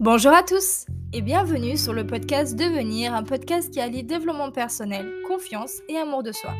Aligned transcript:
Bonjour 0.00 0.32
à 0.32 0.42
tous 0.42 0.86
et 1.12 1.20
bienvenue 1.20 1.76
sur 1.76 1.92
le 1.92 2.06
podcast 2.06 2.58
Devenir, 2.58 3.12
un 3.12 3.22
podcast 3.22 3.70
qui 3.70 3.80
allie 3.80 4.02
développement 4.02 4.50
personnel, 4.50 5.06
confiance 5.28 5.82
et 5.90 5.98
amour 5.98 6.22
de 6.22 6.32
soi. 6.32 6.54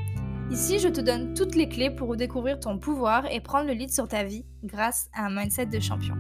Ici, 0.51 0.79
je 0.79 0.89
te 0.89 1.01
donne 1.01 1.33
toutes 1.33 1.55
les 1.55 1.67
clés 1.67 1.89
pour 1.89 2.17
découvrir 2.17 2.61
ton 2.61 2.77
pouvoir 2.77 3.25
et 3.33 3.41
prendre 3.41 3.67
le 3.67 3.73
lead 3.73 3.91
sur 3.91 4.07
ta 4.09 4.25
vie 4.25 4.45
grâce 4.63 5.09
à 5.15 5.25
un 5.25 5.35
mindset 5.35 5.65
de 5.65 5.81
champion. 5.81 6.17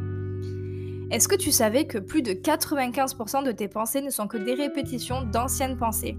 Est-ce 1.10 1.28
que 1.28 1.36
tu 1.36 1.52
savais 1.52 1.84
que 1.84 1.98
plus 1.98 2.22
de 2.22 2.32
95% 2.32 3.44
de 3.44 3.52
tes 3.52 3.68
pensées 3.68 4.00
ne 4.00 4.08
sont 4.08 4.26
que 4.26 4.38
des 4.38 4.54
répétitions 4.54 5.20
d'anciennes 5.20 5.76
pensées? 5.76 6.16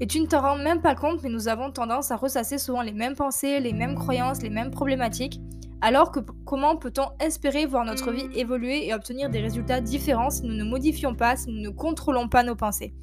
Et 0.00 0.06
tu 0.06 0.20
ne 0.20 0.26
t'en 0.26 0.40
rends 0.40 0.56
même 0.56 0.80
pas 0.80 0.94
compte, 0.94 1.22
mais 1.22 1.28
nous 1.28 1.48
avons 1.48 1.70
tendance 1.70 2.10
à 2.10 2.16
ressasser 2.16 2.56
souvent 2.56 2.80
les 2.80 2.94
mêmes 2.94 3.14
pensées, 3.14 3.60
les 3.60 3.74
mêmes 3.74 3.94
croyances, 3.94 4.40
les 4.40 4.48
mêmes 4.48 4.70
problématiques, 4.70 5.38
alors 5.84 6.10
que 6.10 6.20
comment 6.46 6.76
peut-on 6.76 7.10
espérer 7.20 7.66
voir 7.66 7.84
notre 7.84 8.10
vie 8.10 8.26
évoluer 8.34 8.86
et 8.86 8.94
obtenir 8.94 9.28
des 9.28 9.40
résultats 9.40 9.82
différents 9.82 10.30
si 10.30 10.42
nous 10.44 10.54
ne 10.54 10.64
modifions 10.64 11.14
pas, 11.14 11.36
si 11.36 11.50
nous 11.50 11.60
ne 11.60 11.68
contrôlons 11.68 12.26
pas 12.26 12.42
nos 12.42 12.56
pensées? 12.56 12.94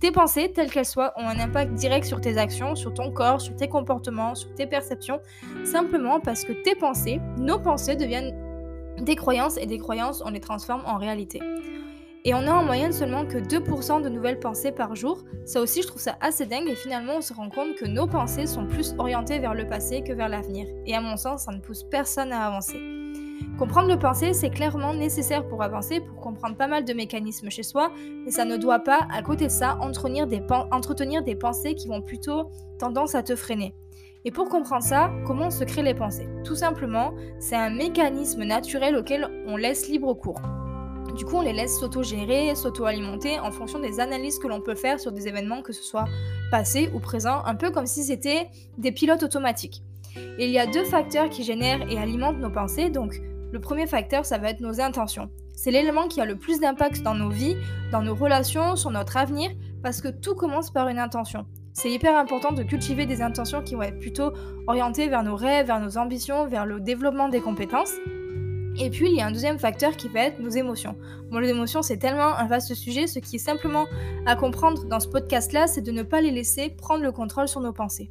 Tes 0.00 0.10
pensées, 0.10 0.50
telles 0.50 0.70
qu'elles 0.70 0.86
soient, 0.86 1.12
ont 1.18 1.28
un 1.28 1.38
impact 1.38 1.74
direct 1.74 2.06
sur 2.06 2.22
tes 2.22 2.38
actions, 2.38 2.74
sur 2.74 2.94
ton 2.94 3.12
corps, 3.12 3.42
sur 3.42 3.54
tes 3.54 3.68
comportements, 3.68 4.34
sur 4.34 4.54
tes 4.54 4.66
perceptions, 4.66 5.20
simplement 5.64 6.20
parce 6.20 6.44
que 6.44 6.54
tes 6.54 6.74
pensées, 6.74 7.20
nos 7.36 7.58
pensées 7.58 7.96
deviennent 7.96 8.34
des 8.98 9.14
croyances 9.14 9.58
et 9.58 9.66
des 9.66 9.78
croyances, 9.78 10.22
on 10.24 10.30
les 10.30 10.40
transforme 10.40 10.84
en 10.86 10.96
réalité. 10.96 11.38
Et 12.24 12.34
on 12.34 12.46
a 12.46 12.52
en 12.52 12.62
moyenne 12.62 12.92
seulement 12.92 13.26
que 13.26 13.38
2% 13.38 14.00
de 14.00 14.08
nouvelles 14.08 14.38
pensées 14.38 14.70
par 14.70 14.94
jour. 14.94 15.24
Ça 15.44 15.60
aussi, 15.60 15.82
je 15.82 15.88
trouve 15.88 16.00
ça 16.00 16.16
assez 16.20 16.46
dingue. 16.46 16.68
Et 16.68 16.76
finalement, 16.76 17.16
on 17.16 17.20
se 17.20 17.34
rend 17.34 17.48
compte 17.48 17.74
que 17.74 17.84
nos 17.84 18.06
pensées 18.06 18.46
sont 18.46 18.66
plus 18.66 18.94
orientées 18.96 19.40
vers 19.40 19.54
le 19.54 19.66
passé 19.66 20.04
que 20.04 20.12
vers 20.12 20.28
l'avenir. 20.28 20.68
Et 20.86 20.94
à 20.94 21.00
mon 21.00 21.16
sens, 21.16 21.44
ça 21.44 21.52
ne 21.52 21.60
pousse 21.60 21.82
personne 21.82 22.32
à 22.32 22.46
avancer. 22.46 22.80
Comprendre 23.58 23.88
le 23.88 23.98
passé, 23.98 24.34
c'est 24.34 24.50
clairement 24.50 24.94
nécessaire 24.94 25.46
pour 25.48 25.62
avancer, 25.64 26.00
pour 26.00 26.20
comprendre 26.20 26.56
pas 26.56 26.68
mal 26.68 26.84
de 26.84 26.92
mécanismes 26.94 27.50
chez 27.50 27.64
soi, 27.64 27.90
mais 28.24 28.30
ça 28.30 28.44
ne 28.44 28.56
doit 28.56 28.78
pas, 28.78 29.06
à 29.12 29.22
côté 29.22 29.46
de 29.46 29.50
ça, 29.50 29.78
entretenir 29.80 30.26
des, 30.26 30.40
pensées 31.34 31.74
qui 31.74 31.88
vont 31.88 32.02
plutôt 32.02 32.50
tendance 32.78 33.16
à 33.16 33.22
te 33.22 33.34
freiner. 33.34 33.74
Et 34.24 34.30
pour 34.30 34.48
comprendre 34.48 34.84
ça, 34.84 35.10
comment 35.26 35.50
se 35.50 35.64
créent 35.64 35.82
les 35.82 35.94
pensées? 35.94 36.28
Tout 36.44 36.54
simplement, 36.54 37.14
c'est 37.40 37.56
un 37.56 37.70
mécanisme 37.70 38.44
naturel 38.44 38.96
auquel 38.96 39.28
on 39.46 39.56
laisse 39.56 39.88
libre 39.88 40.14
cours. 40.14 40.40
Du 41.16 41.26
coup, 41.26 41.36
on 41.36 41.42
les 41.42 41.52
laisse 41.52 41.78
s'auto-gérer, 41.78 42.54
s'auto-alimenter 42.54 43.38
en 43.38 43.50
fonction 43.50 43.78
des 43.78 44.00
analyses 44.00 44.38
que 44.38 44.48
l'on 44.48 44.62
peut 44.62 44.74
faire 44.74 44.98
sur 44.98 45.12
des 45.12 45.28
événements, 45.28 45.60
que 45.60 45.72
ce 45.72 45.82
soit 45.82 46.06
passés 46.50 46.90
ou 46.94 47.00
présents, 47.00 47.44
un 47.44 47.54
peu 47.54 47.70
comme 47.70 47.86
si 47.86 48.02
c'était 48.04 48.48
des 48.78 48.92
pilotes 48.92 49.22
automatiques. 49.22 49.82
Et 50.38 50.46
il 50.46 50.50
y 50.50 50.58
a 50.58 50.66
deux 50.66 50.84
facteurs 50.84 51.28
qui 51.28 51.42
génèrent 51.42 51.90
et 51.90 51.98
alimentent 51.98 52.38
nos 52.38 52.50
pensées. 52.50 52.88
Donc, 52.88 53.20
le 53.52 53.60
premier 53.60 53.86
facteur, 53.86 54.24
ça 54.24 54.38
va 54.38 54.48
être 54.50 54.60
nos 54.60 54.80
intentions. 54.80 55.30
C'est 55.54 55.70
l'élément 55.70 56.08
qui 56.08 56.20
a 56.20 56.24
le 56.24 56.36
plus 56.36 56.60
d'impact 56.60 57.02
dans 57.02 57.14
nos 57.14 57.28
vies, 57.28 57.56
dans 57.90 58.02
nos 58.02 58.14
relations, 58.14 58.74
sur 58.76 58.90
notre 58.90 59.18
avenir, 59.18 59.50
parce 59.82 60.00
que 60.00 60.08
tout 60.08 60.34
commence 60.34 60.70
par 60.70 60.88
une 60.88 60.98
intention. 60.98 61.46
C'est 61.74 61.90
hyper 61.90 62.16
important 62.16 62.52
de 62.52 62.62
cultiver 62.62 63.04
des 63.04 63.20
intentions 63.20 63.62
qui 63.62 63.74
vont 63.74 63.82
être 63.82 63.98
plutôt 63.98 64.32
orientées 64.66 65.08
vers 65.08 65.22
nos 65.22 65.36
rêves, 65.36 65.66
vers 65.66 65.80
nos 65.80 65.98
ambitions, 65.98 66.46
vers 66.46 66.64
le 66.64 66.80
développement 66.80 67.28
des 67.28 67.40
compétences. 67.40 67.92
Et 68.78 68.90
puis, 68.90 69.10
il 69.10 69.16
y 69.16 69.20
a 69.20 69.26
un 69.26 69.32
deuxième 69.32 69.58
facteur 69.58 69.96
qui 69.96 70.08
va 70.08 70.20
être 70.20 70.40
nos 70.40 70.50
émotions. 70.50 70.96
Bon, 71.30 71.38
les 71.38 71.50
émotions, 71.50 71.82
c'est 71.82 71.98
tellement 71.98 72.36
un 72.36 72.46
vaste 72.46 72.74
sujet. 72.74 73.06
Ce 73.06 73.18
qui 73.18 73.36
est 73.36 73.38
simplement 73.38 73.86
à 74.26 74.36
comprendre 74.36 74.84
dans 74.86 75.00
ce 75.00 75.08
podcast-là, 75.08 75.66
c'est 75.66 75.82
de 75.82 75.92
ne 75.92 76.02
pas 76.02 76.20
les 76.20 76.30
laisser 76.30 76.70
prendre 76.70 77.02
le 77.02 77.12
contrôle 77.12 77.48
sur 77.48 77.60
nos 77.60 77.72
pensées. 77.72 78.10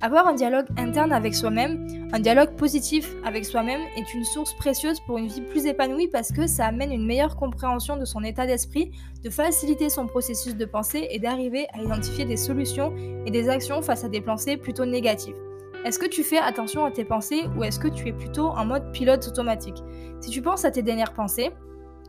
Avoir 0.00 0.26
un 0.26 0.34
dialogue 0.34 0.66
interne 0.78 1.12
avec 1.12 1.32
soi-même, 1.32 1.86
un 2.12 2.18
dialogue 2.18 2.56
positif 2.56 3.14
avec 3.24 3.44
soi-même 3.44 3.80
est 3.96 4.12
une 4.14 4.24
source 4.24 4.52
précieuse 4.54 4.98
pour 4.98 5.16
une 5.16 5.28
vie 5.28 5.42
plus 5.42 5.64
épanouie 5.66 6.08
parce 6.08 6.32
que 6.32 6.48
ça 6.48 6.66
amène 6.66 6.90
une 6.90 7.06
meilleure 7.06 7.36
compréhension 7.36 7.96
de 7.96 8.04
son 8.04 8.24
état 8.24 8.44
d'esprit, 8.44 8.90
de 9.22 9.30
faciliter 9.30 9.90
son 9.90 10.08
processus 10.08 10.56
de 10.56 10.64
pensée 10.64 11.06
et 11.12 11.20
d'arriver 11.20 11.68
à 11.72 11.80
identifier 11.80 12.24
des 12.24 12.36
solutions 12.36 12.92
et 13.26 13.30
des 13.30 13.48
actions 13.48 13.80
face 13.80 14.02
à 14.02 14.08
des 14.08 14.20
pensées 14.20 14.56
plutôt 14.56 14.86
négatives. 14.86 15.36
Est-ce 15.84 15.98
que 15.98 16.06
tu 16.06 16.22
fais 16.22 16.38
attention 16.38 16.84
à 16.84 16.92
tes 16.92 17.04
pensées 17.04 17.42
ou 17.56 17.64
est-ce 17.64 17.80
que 17.80 17.88
tu 17.88 18.06
es 18.06 18.12
plutôt 18.12 18.48
en 18.48 18.64
mode 18.64 18.92
pilote 18.92 19.26
automatique? 19.26 19.82
Si 20.20 20.30
tu 20.30 20.40
penses 20.40 20.64
à 20.64 20.70
tes 20.70 20.82
dernières 20.82 21.12
pensées, 21.12 21.50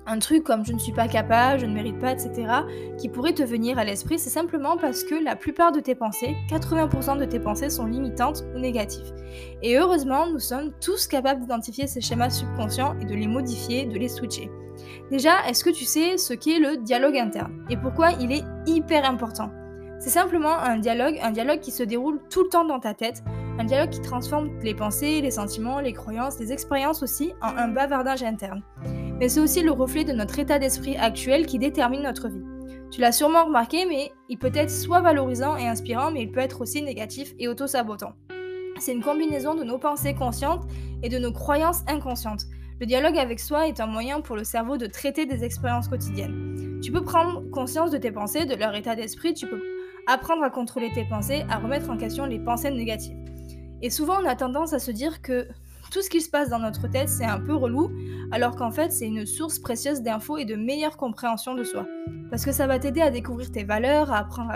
un 0.05 0.19
truc 0.19 0.43
comme 0.43 0.63
je 0.63 0.73
ne 0.73 0.77
suis 0.77 0.91
pas 0.91 1.07
capable, 1.07 1.61
je 1.61 1.65
ne 1.65 1.73
mérite 1.73 1.97
pas, 1.97 2.11
etc., 2.11 2.31
qui 2.99 3.09
pourrait 3.09 3.33
te 3.33 3.41
venir 3.41 3.79
à 3.79 3.83
l'esprit, 3.83 4.19
c'est 4.19 4.29
simplement 4.29 4.77
parce 4.77 5.03
que 5.03 5.15
la 5.15 5.35
plupart 5.35 5.71
de 5.71 5.79
tes 5.79 5.95
pensées, 5.95 6.35
80% 6.51 7.17
de 7.17 7.25
tes 7.25 7.39
pensées 7.39 7.71
sont 7.71 7.85
limitantes 7.85 8.43
ou 8.53 8.59
négatives. 8.59 9.11
Et 9.63 9.75
heureusement, 9.77 10.27
nous 10.27 10.39
sommes 10.39 10.71
tous 10.79 11.07
capables 11.07 11.41
d'identifier 11.41 11.87
ces 11.87 12.01
schémas 12.01 12.29
subconscients 12.29 12.95
et 13.01 13.05
de 13.05 13.15
les 13.15 13.27
modifier, 13.27 13.85
de 13.85 13.97
les 13.97 14.09
switcher. 14.09 14.51
Déjà, 15.09 15.47
est-ce 15.47 15.63
que 15.63 15.71
tu 15.71 15.85
sais 15.85 16.17
ce 16.17 16.33
qu'est 16.33 16.59
le 16.59 16.77
dialogue 16.77 17.17
interne 17.17 17.65
et 17.71 17.77
pourquoi 17.77 18.11
il 18.19 18.31
est 18.31 18.43
hyper 18.67 19.09
important? 19.09 19.51
C'est 19.99 20.09
simplement 20.09 20.59
un 20.59 20.77
dialogue, 20.79 21.17
un 21.23 21.31
dialogue 21.31 21.61
qui 21.61 21.71
se 21.71 21.81
déroule 21.81 22.19
tout 22.29 22.43
le 22.43 22.49
temps 22.49 22.65
dans 22.65 22.79
ta 22.79 22.93
tête, 22.93 23.23
un 23.59 23.65
dialogue 23.65 23.91
qui 23.91 24.01
transforme 24.01 24.49
les 24.61 24.73
pensées, 24.73 25.21
les 25.21 25.31
sentiments, 25.31 25.79
les 25.79 25.93
croyances, 25.93 26.39
les 26.39 26.51
expériences 26.51 27.03
aussi 27.03 27.33
en 27.41 27.55
un 27.55 27.67
bavardage 27.67 28.23
interne. 28.23 28.63
Mais 29.19 29.29
c'est 29.29 29.39
aussi 29.39 29.61
le 29.61 29.71
reflet 29.71 30.03
de 30.03 30.13
notre 30.13 30.39
état 30.39 30.57
d'esprit 30.57 30.97
actuel 30.97 31.45
qui 31.45 31.59
détermine 31.59 32.01
notre 32.01 32.29
vie. 32.29 32.43
Tu 32.91 33.01
l'as 33.01 33.11
sûrement 33.11 33.45
remarqué, 33.45 33.85
mais 33.85 34.11
il 34.29 34.37
peut 34.37 34.51
être 34.53 34.71
soit 34.71 35.01
valorisant 35.01 35.55
et 35.55 35.67
inspirant, 35.67 36.11
mais 36.11 36.23
il 36.23 36.31
peut 36.31 36.39
être 36.39 36.61
aussi 36.61 36.81
négatif 36.81 37.33
et 37.39 37.47
auto-sabotant. 37.47 38.13
C'est 38.79 38.93
une 38.93 39.03
combinaison 39.03 39.55
de 39.55 39.63
nos 39.63 39.77
pensées 39.77 40.15
conscientes 40.15 40.63
et 41.03 41.09
de 41.09 41.19
nos 41.19 41.31
croyances 41.31 41.81
inconscientes. 41.87 42.45
Le 42.79 42.85
dialogue 42.85 43.17
avec 43.17 43.39
soi 43.39 43.67
est 43.67 43.79
un 43.79 43.87
moyen 43.87 44.21
pour 44.21 44.35
le 44.35 44.43
cerveau 44.43 44.77
de 44.77 44.87
traiter 44.87 45.25
des 45.25 45.43
expériences 45.43 45.87
quotidiennes. 45.87 46.79
Tu 46.81 46.91
peux 46.91 47.03
prendre 47.03 47.49
conscience 47.51 47.91
de 47.91 47.97
tes 47.97 48.11
pensées, 48.11 48.45
de 48.45 48.55
leur 48.55 48.75
état 48.75 48.95
d'esprit, 48.95 49.33
tu 49.33 49.47
peux 49.47 49.61
apprendre 50.07 50.43
à 50.43 50.49
contrôler 50.49 50.91
tes 50.93 51.05
pensées, 51.05 51.45
à 51.49 51.57
remettre 51.57 51.89
en 51.89 51.97
question 51.97 52.25
les 52.25 52.39
pensées 52.39 52.71
négatives. 52.71 53.17
Et 53.81 53.89
souvent, 53.89 54.21
on 54.21 54.25
a 54.25 54.35
tendance 54.35 54.73
à 54.73 54.79
se 54.79 54.91
dire 54.91 55.21
que 55.21 55.47
tout 55.91 56.01
ce 56.01 56.09
qui 56.09 56.21
se 56.21 56.29
passe 56.29 56.49
dans 56.49 56.59
notre 56.59 56.87
tête, 56.87 57.09
c'est 57.09 57.25
un 57.25 57.39
peu 57.39 57.53
relou, 57.53 57.91
alors 58.31 58.55
qu'en 58.55 58.71
fait, 58.71 58.91
c'est 58.91 59.07
une 59.07 59.25
source 59.25 59.59
précieuse 59.59 60.01
d'infos 60.01 60.37
et 60.37 60.45
de 60.45 60.55
meilleure 60.55 60.97
compréhension 60.97 61.53
de 61.53 61.63
soi. 61.63 61.85
Parce 62.31 62.45
que 62.45 62.51
ça 62.51 62.65
va 62.65 62.79
t'aider 62.79 63.01
à 63.01 63.11
découvrir 63.11 63.51
tes 63.51 63.63
valeurs, 63.63 64.11
à 64.11 64.19
apprendre 64.19 64.51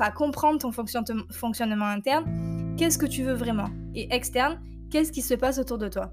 à, 0.00 0.10
comprendre 0.10 0.58
ton 0.58 0.70
fonctionnement 0.72 1.86
interne, 1.86 2.74
qu'est-ce 2.76 2.98
que 2.98 3.06
tu 3.06 3.22
veux 3.22 3.34
vraiment, 3.34 3.68
et 3.94 4.12
externe, 4.14 4.60
qu'est-ce 4.90 5.12
qui 5.12 5.22
se 5.22 5.34
passe 5.34 5.58
autour 5.58 5.78
de 5.78 5.88
toi? 5.88 6.12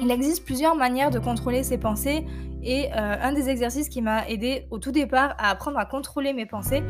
Il 0.00 0.10
existe 0.10 0.44
plusieurs 0.44 0.74
manières 0.74 1.10
de 1.10 1.18
contrôler 1.18 1.62
ses 1.62 1.78
pensées 1.78 2.24
et 2.64 2.86
euh, 2.92 3.16
un 3.20 3.32
des 3.32 3.48
exercices 3.48 3.88
qui 3.88 4.02
m'a 4.02 4.28
aidé 4.28 4.66
au 4.70 4.78
tout 4.78 4.92
départ 4.92 5.34
à 5.38 5.50
apprendre 5.50 5.78
à 5.78 5.84
contrôler 5.84 6.32
mes 6.32 6.46
pensées, 6.46 6.82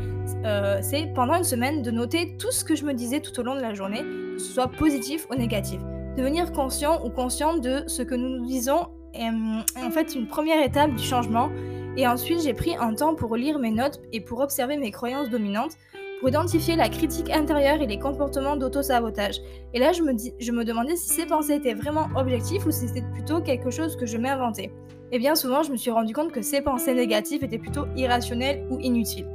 euh, 0.45 0.79
c'est 0.81 1.11
pendant 1.15 1.35
une 1.35 1.43
semaine 1.43 1.81
de 1.81 1.91
noter 1.91 2.37
tout 2.37 2.51
ce 2.51 2.63
que 2.63 2.75
je 2.75 2.85
me 2.85 2.93
disais 2.93 3.21
tout 3.21 3.37
au 3.39 3.43
long 3.43 3.55
de 3.55 3.61
la 3.61 3.73
journée, 3.73 4.01
que 4.01 4.37
ce 4.39 4.53
soit 4.53 4.67
positif 4.67 5.27
ou 5.31 5.35
négatif. 5.35 5.79
Devenir 6.15 6.51
conscient 6.51 7.03
ou 7.03 7.09
consciente 7.09 7.61
de 7.61 7.83
ce 7.87 8.03
que 8.03 8.13
nous 8.13 8.37
nous 8.37 8.45
disons 8.45 8.89
est 9.15 9.29
en 9.29 9.91
fait 9.91 10.15
une 10.15 10.27
première 10.27 10.63
étape 10.63 10.93
du 10.93 11.03
changement. 11.03 11.49
Et 11.97 12.07
ensuite, 12.07 12.41
j'ai 12.41 12.53
pris 12.53 12.75
un 12.75 12.93
temps 12.93 13.13
pour 13.13 13.35
lire 13.35 13.59
mes 13.59 13.71
notes 13.71 13.99
et 14.11 14.21
pour 14.21 14.39
observer 14.39 14.77
mes 14.77 14.91
croyances 14.91 15.29
dominantes 15.29 15.73
pour 16.23 16.29
identifier 16.29 16.77
la 16.77 16.87
critique 16.87 17.29
intérieure 17.31 17.81
et 17.81 17.85
les 17.85 17.99
comportements 17.99 18.55
d'auto-sabotage. 18.55 19.41
Et 19.73 19.79
là, 19.79 19.91
je 19.91 20.01
me, 20.03 20.13
je 20.39 20.51
me 20.53 20.63
demandais 20.63 20.95
si 20.95 21.09
ces 21.09 21.25
pensées 21.25 21.55
étaient 21.55 21.73
vraiment 21.73 22.07
objectives 22.15 22.65
ou 22.65 22.71
si 22.71 22.87
c'était 22.87 23.03
plutôt 23.13 23.41
quelque 23.41 23.69
chose 23.69 23.97
que 23.97 24.05
je 24.05 24.17
m'inventais. 24.17 24.71
Et 25.11 25.19
bien 25.19 25.35
souvent, 25.35 25.63
je 25.63 25.71
me 25.73 25.75
suis 25.75 25.91
rendu 25.91 26.13
compte 26.13 26.31
que 26.31 26.41
ces 26.41 26.61
pensées 26.61 26.93
négatives 26.93 27.43
étaient 27.43 27.57
plutôt 27.57 27.87
irrationnelles 27.97 28.65
ou 28.69 28.79
inutiles. 28.79 29.27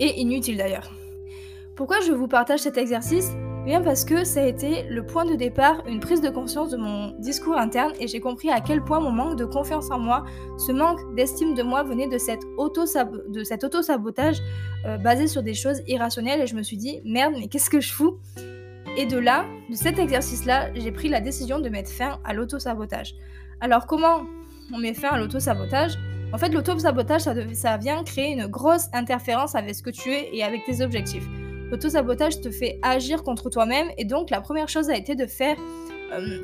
Et 0.00 0.20
inutiles 0.20 0.56
d'ailleurs. 0.56 0.90
Pourquoi 1.76 2.00
je 2.00 2.10
vous 2.10 2.26
partage 2.26 2.58
cet 2.58 2.78
exercice? 2.78 3.30
eh 3.36 3.51
bien 3.64 3.80
parce 3.80 4.04
que 4.04 4.24
ça 4.24 4.42
a 4.42 4.46
été 4.46 4.82
le 4.88 5.06
point 5.06 5.24
de 5.24 5.34
départ, 5.34 5.82
une 5.86 6.00
prise 6.00 6.20
de 6.20 6.30
conscience 6.30 6.70
de 6.70 6.76
mon 6.76 7.12
discours 7.20 7.56
interne 7.56 7.92
et 8.00 8.08
j'ai 8.08 8.20
compris 8.20 8.50
à 8.50 8.60
quel 8.60 8.82
point 8.82 9.00
mon 9.00 9.12
manque 9.12 9.36
de 9.36 9.44
confiance 9.44 9.90
en 9.90 9.98
moi, 9.98 10.24
ce 10.58 10.72
manque 10.72 11.14
d'estime 11.14 11.54
de 11.54 11.62
moi 11.62 11.82
venait 11.84 12.08
de, 12.08 12.18
cet 12.18 12.42
auto-sabotage 12.56 14.38
euh, 14.84 14.98
basé 14.98 15.28
sur 15.28 15.42
des 15.42 15.54
choses 15.54 15.80
irrationnelles 15.86 16.40
et 16.40 16.46
je 16.46 16.56
me 16.56 16.62
suis 16.62 16.76
dit 16.76 17.00
merde 17.04 17.34
mais 17.38 17.46
qu'est-ce 17.46 17.70
que 17.70 17.80
je 17.80 17.92
fous? 17.92 18.18
Et 18.96 19.06
de 19.06 19.16
là, 19.16 19.46
de 19.70 19.76
cet 19.76 19.98
exercice-là, 19.98 20.74
j'ai 20.74 20.92
pris 20.92 21.08
la 21.08 21.20
décision 21.20 21.60
de 21.60 21.68
mettre 21.68 21.90
fin 21.90 22.18
à 22.24 22.34
l'auto-sabotage. 22.34 23.14
Alors 23.60 23.86
comment 23.86 24.24
on 24.74 24.78
met 24.78 24.92
fin 24.92 25.10
à 25.10 25.18
l'auto-sabotage? 25.18 25.92
En 26.32 26.38
fait 26.38 26.48
l'auto-sabotage 26.48 27.22
ça 27.52 27.76
vient 27.76 28.02
créer 28.02 28.32
une 28.32 28.46
grosse 28.46 28.88
interférence 28.92 29.54
avec 29.54 29.76
ce 29.76 29.82
que 29.82 29.90
tu 29.90 30.10
es 30.10 30.30
et 30.32 30.42
avec 30.42 30.64
tes 30.64 30.82
objectifs. 30.82 31.28
L'auto-sabotage 31.72 32.42
te 32.42 32.50
fait 32.50 32.78
agir 32.82 33.22
contre 33.22 33.48
toi-même 33.48 33.88
et 33.96 34.04
donc 34.04 34.28
la 34.28 34.42
première 34.42 34.68
chose 34.68 34.90
a 34.90 34.96
été 34.96 35.14
de 35.14 35.24
faire, 35.24 35.56
euh, 36.12 36.38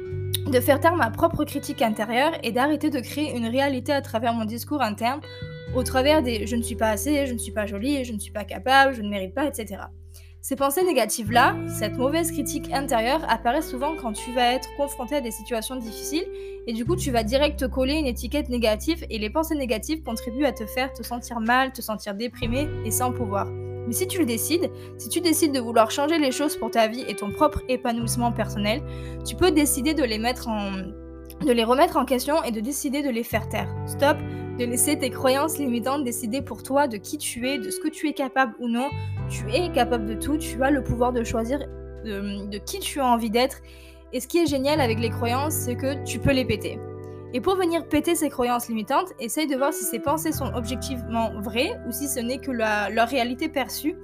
de 0.50 0.58
faire 0.58 0.80
taire 0.80 0.96
ma 0.96 1.10
propre 1.10 1.44
critique 1.44 1.82
intérieure 1.82 2.32
et 2.42 2.50
d'arrêter 2.50 2.88
de 2.88 2.98
créer 2.98 3.36
une 3.36 3.46
réalité 3.46 3.92
à 3.92 4.00
travers 4.00 4.32
mon 4.32 4.46
discours 4.46 4.80
interne, 4.80 5.20
au 5.76 5.82
travers 5.82 6.22
des 6.22 6.46
je 6.46 6.56
ne 6.56 6.62
suis 6.62 6.76
pas 6.76 6.88
assez, 6.88 7.26
je 7.26 7.34
ne 7.34 7.38
suis 7.38 7.52
pas 7.52 7.66
jolie, 7.66 8.06
je 8.06 8.14
ne 8.14 8.18
suis 8.18 8.32
pas 8.32 8.44
capable, 8.44 8.94
je 8.94 9.02
ne 9.02 9.10
mérite 9.10 9.34
pas, 9.34 9.44
etc. 9.44 9.82
Ces 10.40 10.56
pensées 10.56 10.82
négatives-là, 10.82 11.56
cette 11.78 11.98
mauvaise 11.98 12.32
critique 12.32 12.72
intérieure 12.72 13.20
apparaît 13.28 13.60
souvent 13.60 13.96
quand 14.00 14.14
tu 14.14 14.32
vas 14.32 14.54
être 14.54 14.70
confronté 14.78 15.16
à 15.16 15.20
des 15.20 15.30
situations 15.30 15.76
difficiles 15.76 16.26
et 16.66 16.72
du 16.72 16.86
coup 16.86 16.96
tu 16.96 17.10
vas 17.10 17.22
direct 17.22 17.68
coller 17.68 17.96
une 17.96 18.06
étiquette 18.06 18.48
négative 18.48 19.04
et 19.10 19.18
les 19.18 19.28
pensées 19.28 19.56
négatives 19.56 20.02
contribuent 20.02 20.46
à 20.46 20.52
te 20.52 20.64
faire 20.64 20.90
te 20.94 21.02
sentir 21.02 21.38
mal, 21.40 21.72
te 21.72 21.82
sentir 21.82 22.14
déprimé 22.14 22.66
et 22.86 22.90
sans 22.90 23.12
pouvoir. 23.12 23.46
Mais 23.88 23.94
si 23.94 24.06
tu 24.06 24.18
le 24.20 24.26
décides, 24.26 24.70
si 24.98 25.08
tu 25.08 25.20
décides 25.20 25.52
de 25.52 25.60
vouloir 25.60 25.90
changer 25.90 26.18
les 26.18 26.30
choses 26.30 26.56
pour 26.56 26.70
ta 26.70 26.86
vie 26.88 27.04
et 27.08 27.14
ton 27.14 27.32
propre 27.32 27.62
épanouissement 27.68 28.32
personnel, 28.32 28.82
tu 29.26 29.34
peux 29.34 29.50
décider 29.50 29.94
de 29.94 30.04
les 30.04 30.18
mettre 30.18 30.48
en 30.48 30.70
de 31.44 31.52
les 31.52 31.64
remettre 31.64 31.96
en 31.96 32.04
question 32.04 32.42
et 32.42 32.50
de 32.50 32.60
décider 32.60 33.02
de 33.02 33.10
les 33.10 33.22
faire 33.22 33.48
taire. 33.48 33.72
Stop 33.86 34.18
de 34.58 34.64
laisser 34.64 34.98
tes 34.98 35.10
croyances 35.10 35.56
limitantes 35.56 36.02
décider 36.04 36.42
pour 36.42 36.62
toi 36.62 36.88
de 36.88 36.96
qui 36.96 37.16
tu 37.16 37.48
es, 37.48 37.58
de 37.58 37.70
ce 37.70 37.78
que 37.78 37.88
tu 37.88 38.08
es 38.08 38.12
capable 38.12 38.54
ou 38.58 38.68
non. 38.68 38.88
Tu 39.30 39.48
es 39.52 39.70
capable 39.72 40.06
de 40.06 40.14
tout, 40.14 40.36
tu 40.36 40.62
as 40.62 40.70
le 40.70 40.82
pouvoir 40.82 41.12
de 41.12 41.22
choisir 41.22 41.60
de, 42.04 42.58
qui 42.58 42.80
tu 42.80 43.00
as 43.00 43.06
envie 43.06 43.30
d'être. 43.30 43.58
Et 44.12 44.20
ce 44.20 44.26
qui 44.26 44.38
est 44.38 44.46
génial 44.46 44.80
avec 44.80 44.98
les 44.98 45.10
croyances, 45.10 45.54
c'est 45.54 45.76
que 45.76 46.02
tu 46.04 46.18
peux 46.18 46.32
les 46.32 46.44
péter. 46.44 46.78
Et 47.34 47.40
pour 47.40 47.56
venir 47.56 47.86
péter 47.86 48.14
ces 48.14 48.30
croyances 48.30 48.68
limitantes, 48.68 49.12
essaye 49.20 49.46
de 49.46 49.56
voir 49.56 49.72
si 49.72 49.84
ces 49.84 49.98
pensées 49.98 50.32
sont 50.32 50.50
objectivement 50.54 51.30
vraies 51.40 51.78
ou 51.86 51.92
si 51.92 52.08
ce 52.08 52.20
n'est 52.20 52.38
que 52.38 52.50
leur 52.50 53.08
réalité 53.08 53.48
perçue. 53.48 53.96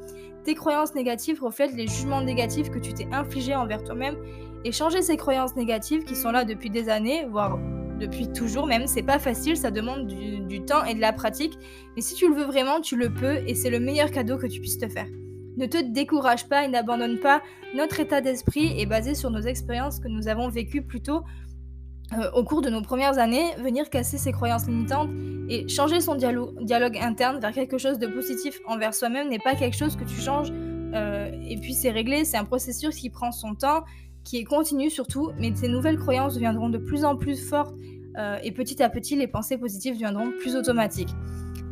Tes 0.44 0.54
croyances 0.54 0.94
négatives 0.94 1.42
reflètent 1.42 1.74
les 1.74 1.86
jugements 1.86 2.20
négatifs 2.20 2.70
que 2.70 2.78
tu 2.78 2.92
t'es 2.92 3.08
infligés 3.12 3.54
envers 3.54 3.82
toi-même 3.82 4.16
et 4.64 4.72
changer 4.72 5.00
ces 5.00 5.16
croyances 5.16 5.56
négatives 5.56 6.04
qui 6.04 6.14
sont 6.14 6.32
là 6.32 6.44
depuis 6.44 6.68
des 6.68 6.90
années, 6.90 7.26
voire 7.30 7.58
depuis 7.98 8.28
toujours 8.30 8.66
même, 8.66 8.86
c'est 8.86 9.02
pas 9.02 9.18
facile, 9.18 9.56
ça 9.56 9.70
demande 9.70 10.06
du, 10.06 10.62
temps 10.64 10.84
et 10.84 10.94
de 10.94 11.00
la 11.00 11.12
pratique, 11.12 11.58
mais 11.96 12.02
si 12.02 12.14
tu 12.14 12.28
le 12.28 12.34
veux 12.34 12.44
vraiment, 12.44 12.80
tu 12.80 12.96
le 12.96 13.12
peux 13.12 13.36
et 13.46 13.54
c'est 13.54 13.70
le 13.70 13.80
meilleur 13.80 14.10
cadeau 14.10 14.36
que 14.36 14.46
tu 14.46 14.60
puisses 14.60 14.78
te 14.78 14.88
faire. 14.88 15.06
Ne 15.56 15.66
te 15.66 15.78
décourage 15.78 16.48
pas 16.48 16.64
et 16.64 16.68
n'abandonne 16.68 17.18
pas. 17.20 17.40
Notre 17.74 18.00
état 18.00 18.20
d'esprit 18.20 18.80
est 18.80 18.86
basé 18.86 19.14
sur 19.14 19.30
nos 19.30 19.40
expériences 19.40 20.00
que 20.00 20.08
nous 20.08 20.26
avons 20.26 20.48
vécues 20.48 20.82
plutôt 20.82 21.22
euh, 22.12 22.30
au 22.34 22.44
cours 22.44 22.60
de 22.60 22.68
nos 22.68 22.82
premières 22.82 23.18
années. 23.18 23.54
Venir 23.58 23.88
casser 23.90 24.18
ses 24.18 24.32
croyances 24.32 24.66
limitantes 24.66 25.10
et 25.48 25.68
changer 25.68 26.00
son 26.00 26.14
dialogue 26.14 26.98
interne 26.98 27.40
vers 27.40 27.52
quelque 27.52 27.78
chose 27.78 27.98
de 27.98 28.06
positif 28.06 28.60
envers 28.66 28.94
soi-même 28.94 29.28
n'est 29.28 29.38
pas 29.38 29.54
quelque 29.54 29.76
chose 29.76 29.96
que 29.96 30.04
tu 30.04 30.20
changes 30.20 30.52
euh, 30.94 31.30
et 31.48 31.56
puis 31.56 31.74
c'est 31.74 31.90
réglé. 31.90 32.24
C'est 32.24 32.36
un 32.36 32.44
processus 32.44 32.96
qui 32.96 33.10
prend 33.10 33.32
son 33.32 33.54
temps 33.54 33.84
qui 34.22 34.38
est 34.38 34.44
continue 34.44 34.90
surtout, 34.90 35.32
mais 35.38 35.54
ces 35.54 35.68
nouvelles 35.68 35.98
croyances 35.98 36.34
deviendront 36.34 36.70
de 36.70 36.78
plus 36.78 37.04
en 37.04 37.16
plus 37.16 37.36
fortes 37.36 37.74
euh, 38.18 38.38
et 38.42 38.52
petit 38.52 38.82
à 38.82 38.88
petit, 38.88 39.16
les 39.16 39.26
pensées 39.26 39.58
positives 39.58 39.94
deviendront 39.94 40.30
plus 40.40 40.56
automatiques. 40.56 41.10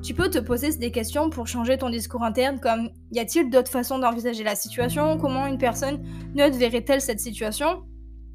Tu 0.02 0.14
peux 0.14 0.28
te 0.28 0.38
poser 0.38 0.76
des 0.76 0.90
questions 0.90 1.30
pour 1.30 1.46
changer 1.46 1.78
ton 1.78 1.88
discours 1.88 2.24
interne, 2.24 2.58
comme 2.58 2.90
y 3.12 3.20
a-t-il 3.20 3.48
d'autres 3.50 3.70
façons 3.70 3.98
d'envisager 3.98 4.42
la 4.42 4.56
situation? 4.56 5.16
Comment 5.16 5.46
une 5.46 5.58
personne 5.58 6.02
neutre 6.34 6.58
verrait-elle 6.58 7.00
cette 7.00 7.20
situation? 7.20 7.84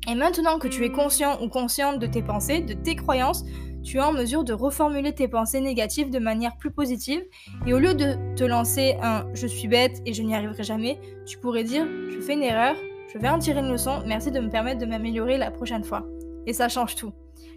Et 0.09 0.15
maintenant 0.15 0.57
que 0.57 0.69
tu 0.69 0.85
es 0.85 0.91
conscient 0.91 1.41
ou 1.41 1.49
consciente 1.49 1.99
de 1.99 2.07
tes 2.07 2.21
pensées, 2.21 2.61
de 2.61 2.73
tes 2.73 2.95
croyances, 2.95 3.43
tu 3.83 3.97
es 3.97 4.01
en 4.01 4.13
mesure 4.13 4.43
de 4.43 4.53
reformuler 4.53 5.13
tes 5.13 5.27
pensées 5.27 5.59
négatives 5.59 6.09
de 6.09 6.19
manière 6.19 6.55
plus 6.57 6.71
positive. 6.71 7.21
Et 7.65 7.73
au 7.73 7.79
lieu 7.79 7.93
de 7.93 8.15
te 8.35 8.43
lancer 8.45 8.95
un 9.01 9.25
je 9.33 9.47
suis 9.47 9.67
bête 9.67 10.01
et 10.05 10.13
je 10.13 10.23
n'y 10.23 10.33
arriverai 10.33 10.63
jamais, 10.63 10.99
tu 11.25 11.37
pourrais 11.37 11.65
dire 11.65 11.85
je 12.09 12.19
fais 12.21 12.33
une 12.33 12.43
erreur, 12.43 12.75
je 13.13 13.17
vais 13.17 13.27
en 13.27 13.39
tirer 13.39 13.59
une 13.59 13.71
leçon, 13.71 14.01
merci 14.05 14.31
de 14.31 14.39
me 14.39 14.49
permettre 14.49 14.79
de 14.79 14.85
m'améliorer 14.85 15.37
la 15.37 15.51
prochaine 15.51 15.83
fois. 15.83 16.05
Et 16.45 16.53
ça 16.53 16.69
change 16.69 16.95
tout. 16.95 17.11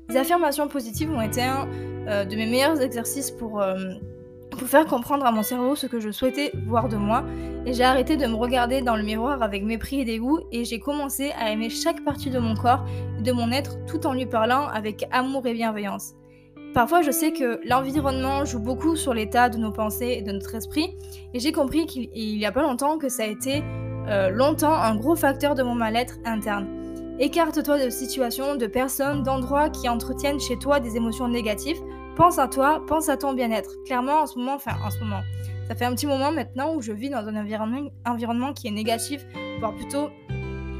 Les 0.08 0.16
affirmations 0.16 0.66
positives 0.66 1.10
ont 1.10 1.20
été 1.20 1.42
un 1.42 1.68
euh, 2.08 2.24
de 2.24 2.34
mes 2.34 2.46
meilleurs 2.46 2.80
exercices 2.80 3.30
pour, 3.30 3.60
euh, 3.60 3.76
pour 4.60 4.68
faire 4.68 4.84
comprendre 4.84 5.24
à 5.24 5.32
mon 5.32 5.42
cerveau 5.42 5.74
ce 5.74 5.86
que 5.86 6.00
je 6.00 6.10
souhaitais 6.10 6.52
voir 6.66 6.90
de 6.90 6.98
moi. 6.98 7.24
Et 7.64 7.72
j'ai 7.72 7.82
arrêté 7.82 8.18
de 8.18 8.26
me 8.26 8.34
regarder 8.34 8.82
dans 8.82 8.94
le 8.94 9.02
miroir 9.02 9.42
avec 9.42 9.64
mépris 9.64 10.00
et 10.00 10.04
dégoût 10.04 10.40
et 10.52 10.66
j'ai 10.66 10.78
commencé 10.78 11.32
à 11.40 11.50
aimer 11.50 11.70
chaque 11.70 12.04
partie 12.04 12.28
de 12.28 12.38
mon 12.38 12.54
corps 12.54 12.84
et 13.18 13.22
de 13.22 13.32
mon 13.32 13.52
être 13.52 13.82
tout 13.86 14.06
en 14.06 14.12
lui 14.12 14.26
parlant 14.26 14.68
avec 14.68 15.08
amour 15.12 15.46
et 15.46 15.54
bienveillance. 15.54 16.12
Parfois, 16.74 17.00
je 17.00 17.10
sais 17.10 17.32
que 17.32 17.58
l'environnement 17.66 18.44
joue 18.44 18.60
beaucoup 18.60 18.96
sur 18.96 19.14
l'état 19.14 19.48
de 19.48 19.56
nos 19.56 19.72
pensées 19.72 20.16
et 20.18 20.22
de 20.22 20.30
notre 20.30 20.54
esprit, 20.54 20.94
et 21.32 21.40
j'ai 21.40 21.52
compris 21.52 21.86
qu'il 21.86 22.10
n'y 22.12 22.44
a 22.44 22.52
pas 22.52 22.62
longtemps 22.62 22.98
que 22.98 23.08
ça 23.08 23.22
a 23.22 23.26
été 23.26 23.64
euh, 24.08 24.28
longtemps 24.28 24.74
un 24.74 24.94
gros 24.94 25.16
facteur 25.16 25.54
de 25.54 25.62
mon 25.62 25.74
mal-être 25.74 26.18
interne. 26.26 26.68
Écarte-toi 27.18 27.82
de 27.82 27.90
situations, 27.90 28.56
de 28.56 28.66
personnes, 28.66 29.22
d'endroits 29.22 29.70
qui 29.70 29.88
entretiennent 29.88 30.38
chez 30.38 30.58
toi 30.58 30.80
des 30.80 30.96
émotions 30.96 31.28
négatives. 31.28 31.80
Pense 32.16 32.38
à 32.38 32.48
toi, 32.48 32.82
pense 32.86 33.08
à 33.08 33.16
ton 33.16 33.32
bien-être. 33.32 33.70
Clairement, 33.84 34.22
en 34.22 34.26
ce 34.26 34.38
moment, 34.38 34.54
enfin 34.54 34.72
en 34.84 34.90
ce 34.90 34.98
moment, 35.00 35.20
ça 35.68 35.74
fait 35.74 35.84
un 35.84 35.94
petit 35.94 36.06
moment 36.06 36.32
maintenant 36.32 36.74
où 36.74 36.82
je 36.82 36.92
vis 36.92 37.10
dans 37.10 37.26
un 37.28 37.36
environnement, 37.36 37.90
environnement 38.04 38.52
qui 38.52 38.68
est 38.68 38.72
négatif, 38.72 39.24
voire 39.60 39.74
plutôt 39.74 40.10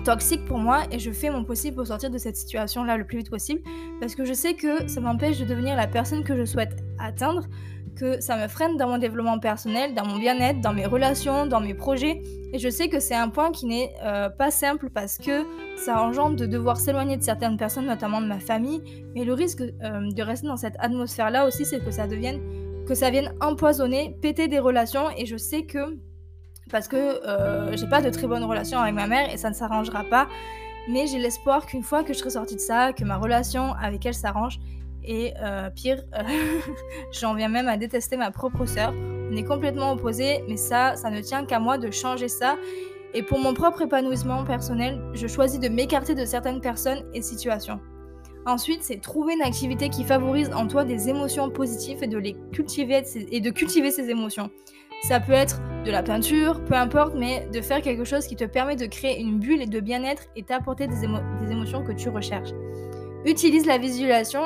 toxique 0.04 0.44
pour 0.46 0.58
moi 0.58 0.82
et 0.90 0.98
je 0.98 1.10
fais 1.12 1.30
mon 1.30 1.44
possible 1.44 1.76
pour 1.76 1.86
sortir 1.86 2.10
de 2.10 2.18
cette 2.18 2.36
situation 2.36 2.84
là 2.84 2.96
le 2.96 3.04
plus 3.04 3.18
vite 3.18 3.30
possible 3.30 3.60
parce 4.00 4.14
que 4.14 4.24
je 4.24 4.32
sais 4.32 4.54
que 4.54 4.88
ça 4.88 5.00
m'empêche 5.00 5.38
de 5.38 5.44
devenir 5.44 5.76
la 5.76 5.86
personne 5.86 6.24
que 6.24 6.36
je 6.36 6.44
souhaite 6.44 6.82
atteindre 6.98 7.46
que 7.96 8.20
ça 8.20 8.36
me 8.36 8.48
freine 8.48 8.76
dans 8.76 8.88
mon 8.88 8.98
développement 8.98 9.38
personnel, 9.38 9.94
dans 9.94 10.06
mon 10.06 10.18
bien-être, 10.18 10.60
dans 10.60 10.72
mes 10.72 10.86
relations, 10.86 11.46
dans 11.46 11.60
mes 11.60 11.74
projets. 11.74 12.22
Et 12.52 12.58
je 12.58 12.68
sais 12.68 12.88
que 12.88 13.00
c'est 13.00 13.14
un 13.14 13.28
point 13.28 13.52
qui 13.52 13.66
n'est 13.66 13.92
euh, 14.02 14.28
pas 14.28 14.50
simple 14.50 14.90
parce 14.90 15.18
que 15.18 15.44
ça 15.76 16.02
engendre 16.02 16.36
de 16.36 16.46
devoir 16.46 16.78
s'éloigner 16.78 17.16
de 17.16 17.22
certaines 17.22 17.56
personnes, 17.56 17.86
notamment 17.86 18.20
de 18.20 18.26
ma 18.26 18.40
famille. 18.40 18.82
Mais 19.14 19.24
le 19.24 19.34
risque 19.34 19.60
euh, 19.62 20.10
de 20.10 20.22
rester 20.22 20.46
dans 20.46 20.56
cette 20.56 20.76
atmosphère-là 20.78 21.46
aussi, 21.46 21.64
c'est 21.64 21.84
que 21.84 21.90
ça 21.90 22.06
devienne, 22.06 22.40
que 22.86 22.94
ça 22.94 23.10
vienne 23.10 23.32
empoisonner, 23.40 24.16
péter 24.20 24.48
des 24.48 24.58
relations. 24.58 25.10
Et 25.16 25.26
je 25.26 25.36
sais 25.36 25.64
que 25.64 25.98
parce 26.70 26.88
que 26.88 26.96
euh, 27.26 27.76
j'ai 27.76 27.86
pas 27.86 28.00
de 28.00 28.10
très 28.10 28.26
bonnes 28.26 28.44
relations 28.44 28.78
avec 28.78 28.94
ma 28.94 29.06
mère 29.06 29.32
et 29.32 29.36
ça 29.36 29.50
ne 29.50 29.54
s'arrangera 29.54 30.04
pas. 30.04 30.28
Mais 30.88 31.06
j'ai 31.06 31.18
l'espoir 31.18 31.66
qu'une 31.66 31.82
fois 31.82 32.02
que 32.02 32.12
je 32.12 32.18
serai 32.18 32.30
sortie 32.30 32.56
de 32.56 32.60
ça, 32.60 32.92
que 32.92 33.04
ma 33.04 33.16
relation 33.16 33.74
avec 33.74 34.04
elle 34.06 34.14
s'arrange, 34.14 34.58
et 35.04 35.34
euh, 35.42 35.70
pire, 35.70 36.02
euh, 36.14 36.22
j'en 37.12 37.34
viens 37.34 37.48
même 37.48 37.68
à 37.68 37.76
détester 37.76 38.16
ma 38.16 38.30
propre 38.30 38.66
sœur. 38.66 38.92
On 39.30 39.36
est 39.36 39.44
complètement 39.44 39.92
opposés, 39.92 40.42
mais 40.48 40.56
ça, 40.56 40.96
ça 40.96 41.10
ne 41.10 41.20
tient 41.20 41.44
qu'à 41.44 41.60
moi 41.60 41.78
de 41.78 41.90
changer 41.90 42.28
ça. 42.28 42.56
Et 43.14 43.22
pour 43.22 43.38
mon 43.38 43.54
propre 43.54 43.82
épanouissement 43.82 44.44
personnel, 44.44 45.00
je 45.14 45.26
choisis 45.26 45.58
de 45.58 45.68
m'écarter 45.68 46.14
de 46.14 46.24
certaines 46.24 46.60
personnes 46.60 47.04
et 47.14 47.22
situations. 47.22 47.80
Ensuite, 48.46 48.82
c'est 48.82 49.00
trouver 49.00 49.34
une 49.34 49.42
activité 49.42 49.90
qui 49.90 50.04
favorise 50.04 50.50
en 50.54 50.66
toi 50.66 50.84
des 50.84 51.08
émotions 51.08 51.50
positives 51.50 52.02
et 52.02 52.06
de 52.06 52.18
les 52.18 52.36
cultiver 52.52 53.02
et 53.30 53.40
de 53.40 53.50
cultiver 53.50 53.90
ces 53.90 54.08
émotions. 54.10 54.50
Ça 55.02 55.18
peut 55.20 55.32
être 55.32 55.60
de 55.84 55.90
la 55.90 56.02
peinture, 56.02 56.62
peu 56.64 56.74
importe, 56.74 57.14
mais 57.16 57.48
de 57.52 57.60
faire 57.60 57.82
quelque 57.82 58.04
chose 58.04 58.26
qui 58.26 58.36
te 58.36 58.44
permet 58.44 58.76
de 58.76 58.86
créer 58.86 59.20
une 59.20 59.38
bulle 59.38 59.62
et 59.62 59.66
de 59.66 59.80
bien-être 59.80 60.24
et 60.36 60.42
t'apporter 60.42 60.86
des, 60.86 60.96
des 60.96 61.50
émotions 61.50 61.84
que 61.84 61.92
tu 61.92 62.08
recherches. 62.08 62.50
Utilise 63.24 63.66
la 63.66 63.78
visualisation 63.78 64.42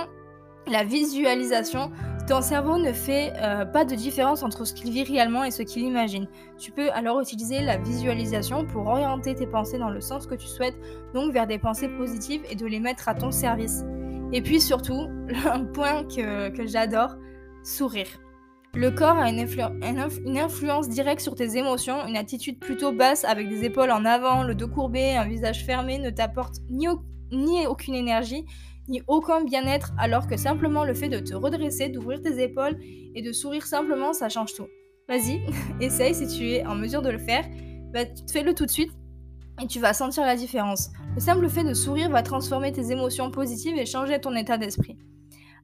la 0.66 0.84
visualisation, 0.84 1.90
ton 2.26 2.40
cerveau 2.40 2.78
ne 2.78 2.92
fait 2.92 3.34
euh, 3.36 3.66
pas 3.66 3.84
de 3.84 3.94
différence 3.94 4.42
entre 4.42 4.64
ce 4.64 4.72
qu'il 4.72 4.90
vit 4.90 5.02
réellement 5.02 5.44
et 5.44 5.50
ce 5.50 5.62
qu'il 5.62 5.82
imagine. 5.82 6.26
Tu 6.58 6.72
peux 6.72 6.90
alors 6.92 7.20
utiliser 7.20 7.60
la 7.60 7.76
visualisation 7.76 8.64
pour 8.64 8.86
orienter 8.86 9.34
tes 9.34 9.46
pensées 9.46 9.78
dans 9.78 9.90
le 9.90 10.00
sens 10.00 10.26
que 10.26 10.34
tu 10.34 10.46
souhaites, 10.46 10.76
donc 11.12 11.32
vers 11.32 11.46
des 11.46 11.58
pensées 11.58 11.88
positives 11.88 12.42
et 12.50 12.54
de 12.54 12.66
les 12.66 12.80
mettre 12.80 13.08
à 13.08 13.14
ton 13.14 13.30
service. 13.30 13.84
Et 14.32 14.40
puis 14.40 14.60
surtout, 14.60 15.08
un 15.50 15.64
point 15.64 16.04
que, 16.04 16.66
j'adore, 16.66 17.16
sourire. 17.62 18.08
Le 18.72 18.90
corps 18.90 19.18
a 19.18 19.28
une, 19.28 20.38
influence 20.38 20.88
directe 20.88 21.20
sur 21.20 21.34
tes 21.36 21.56
émotions. 21.58 22.06
Une 22.06 22.16
attitude 22.16 22.58
plutôt 22.58 22.90
basse 22.90 23.24
avec 23.24 23.48
des 23.48 23.64
épaules 23.64 23.92
en 23.92 24.04
avant, 24.04 24.42
le 24.42 24.54
dos 24.54 24.66
courbé, 24.66 25.14
un 25.14 25.28
visage 25.28 25.64
fermé 25.64 25.98
ne 25.98 26.10
t'apporte 26.10 26.56
ni 26.70 26.88
aucune 27.66 27.94
énergie, 27.94 28.46
ni 28.88 29.02
aucun 29.06 29.44
bien-être, 29.44 29.92
alors 29.98 30.26
que 30.26 30.36
simplement 30.36 30.84
le 30.84 30.94
fait 30.94 31.08
de 31.08 31.18
te 31.18 31.34
redresser, 31.34 31.88
d'ouvrir 31.88 32.20
tes 32.20 32.42
épaules 32.42 32.78
et 33.14 33.22
de 33.22 33.32
sourire 33.32 33.66
simplement, 33.66 34.12
ça 34.12 34.28
change 34.28 34.54
tout. 34.54 34.66
Vas-y, 35.08 35.40
essaye 35.80 36.14
si 36.14 36.26
tu 36.26 36.50
es 36.50 36.66
en 36.66 36.74
mesure 36.74 37.02
de 37.02 37.10
le 37.10 37.18
faire. 37.18 37.44
Bah, 37.92 38.04
Fais-le 38.30 38.54
tout 38.54 38.66
de 38.66 38.70
suite 38.70 38.92
et 39.62 39.66
tu 39.66 39.78
vas 39.78 39.92
sentir 39.92 40.24
la 40.24 40.36
différence. 40.36 40.90
Le 41.14 41.20
simple 41.20 41.48
fait 41.48 41.64
de 41.64 41.74
sourire 41.74 42.10
va 42.10 42.22
transformer 42.22 42.72
tes 42.72 42.90
émotions 42.90 43.30
positives 43.30 43.76
et 43.76 43.86
changer 43.86 44.20
ton 44.20 44.34
état 44.34 44.58
d'esprit. 44.58 44.98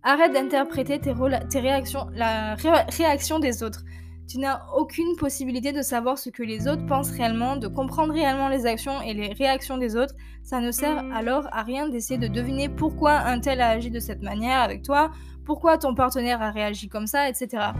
Arrête 0.02 0.32
d'interpréter 0.32 0.98
tes, 0.98 1.12
réactions, 1.60 2.06
la 2.14 2.54
réaction 2.54 3.38
des 3.38 3.62
autres. 3.62 3.82
Tu 4.30 4.38
n'as 4.38 4.64
aucune 4.76 5.16
possibilité 5.16 5.72
de 5.72 5.82
savoir 5.82 6.16
ce 6.16 6.30
que 6.30 6.44
les 6.44 6.68
autres 6.68 6.86
pensent 6.86 7.10
réellement, 7.10 7.56
de 7.56 7.66
comprendre 7.66 8.12
réellement 8.12 8.46
les 8.46 8.64
actions 8.64 9.02
et 9.02 9.12
les 9.12 9.32
réactions 9.32 9.76
des 9.76 9.96
autres. 9.96 10.14
Ça 10.44 10.60
ne 10.60 10.70
sert 10.70 11.04
alors 11.12 11.48
à 11.50 11.64
rien 11.64 11.88
d'essayer 11.88 12.16
de 12.16 12.28
deviner 12.28 12.68
pourquoi 12.68 13.14
un 13.14 13.40
tel 13.40 13.60
a 13.60 13.70
agi 13.70 13.90
de 13.90 13.98
cette 13.98 14.22
manière 14.22 14.60
avec 14.60 14.82
toi, 14.82 15.10
pourquoi 15.44 15.78
ton 15.78 15.96
partenaire 15.96 16.40
a 16.42 16.52
réagi 16.52 16.88
comme 16.88 17.08
ça, 17.08 17.28
etc. 17.28 17.72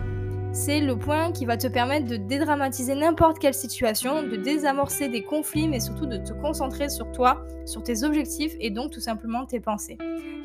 C'est 0.51 0.81
le 0.81 0.99
point 0.99 1.31
qui 1.31 1.47
va 1.47 1.57
te 1.57 1.69
permettre 1.69 2.07
de 2.07 2.17
dédramatiser 2.17 2.97
n'importe 2.97 3.39
quelle 3.39 3.55
situation, 3.55 4.25
de 4.25 4.35
désamorcer 4.35 5.09
des 5.09 5.23
conflits, 5.23 5.69
mais 5.69 5.79
surtout 5.79 6.07
de 6.07 6.17
te 6.17 6.33
concentrer 6.33 6.89
sur 6.89 7.13
toi, 7.13 7.45
sur 7.65 7.85
tes 7.85 8.03
objectifs 8.03 8.57
et 8.59 8.71
donc 8.71 8.91
tout 8.91 8.99
simplement 8.99 9.47
tes 9.47 9.61
pensées. 9.61 9.99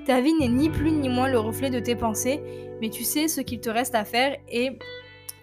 Ta 0.06 0.22
vie 0.22 0.36
n'est 0.40 0.50
ni 0.50 0.70
plus 0.70 0.92
ni 0.92 1.10
moins 1.10 1.30
le 1.30 1.40
reflet 1.40 1.72
de 1.72 1.80
tes 1.80 1.96
pensées, 1.96 2.44
mais 2.80 2.92
tu 2.92 3.04
sais 3.04 3.28
ce 3.28 3.42
qu'il 3.42 3.60
te 3.60 3.72
reste 3.72 3.96
à 3.96 4.06
faire 4.06 4.38
et 4.52 4.78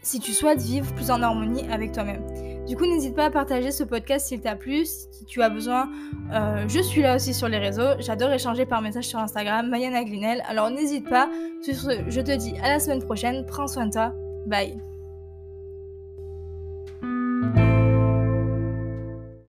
si 0.02 0.20
tu 0.20 0.32
souhaites 0.32 0.60
vivre 0.60 0.92
plus 0.94 1.10
en 1.10 1.22
harmonie 1.22 1.64
avec 1.70 1.92
toi-même. 1.92 2.22
Du 2.66 2.76
coup, 2.76 2.86
n'hésite 2.86 3.14
pas 3.14 3.26
à 3.26 3.30
partager 3.30 3.70
ce 3.70 3.82
podcast 3.84 4.28
s'il 4.28 4.40
t'a 4.40 4.54
plu, 4.54 4.84
si 4.84 5.24
tu 5.26 5.42
as 5.42 5.48
besoin. 5.48 5.90
Euh, 6.32 6.64
je 6.68 6.80
suis 6.80 7.02
là 7.02 7.16
aussi 7.16 7.34
sur 7.34 7.48
les 7.48 7.58
réseaux. 7.58 7.98
J'adore 7.98 8.32
échanger 8.32 8.66
par 8.66 8.82
message 8.82 9.04
sur 9.04 9.18
Instagram, 9.18 9.68
Mayana 9.68 10.04
Glinel. 10.04 10.42
Alors 10.48 10.70
n'hésite 10.70 11.08
pas. 11.08 11.28
Sur 11.60 11.74
ce, 11.74 11.90
je 12.08 12.20
te 12.20 12.36
dis 12.36 12.54
à 12.62 12.68
la 12.68 12.80
semaine 12.80 13.02
prochaine. 13.02 13.44
Prends 13.46 13.66
soin 13.66 13.86
de 13.86 13.92
toi. 13.92 14.12
Bye. 14.46 14.91